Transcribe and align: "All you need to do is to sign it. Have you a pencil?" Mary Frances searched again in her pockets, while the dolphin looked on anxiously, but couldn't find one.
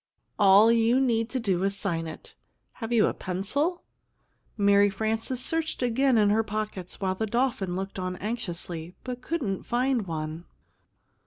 "All 0.39 0.71
you 0.71 0.99
need 0.99 1.29
to 1.29 1.39
do 1.39 1.63
is 1.63 1.75
to 1.75 1.79
sign 1.79 2.07
it. 2.07 2.33
Have 2.81 2.91
you 2.91 3.05
a 3.05 3.13
pencil?" 3.13 3.83
Mary 4.57 4.89
Frances 4.89 5.45
searched 5.45 5.83
again 5.83 6.17
in 6.17 6.31
her 6.31 6.41
pockets, 6.41 6.99
while 6.99 7.13
the 7.13 7.27
dolphin 7.27 7.75
looked 7.75 7.99
on 7.99 8.15
anxiously, 8.15 8.95
but 9.03 9.21
couldn't 9.21 9.61
find 9.61 10.07
one. 10.07 10.45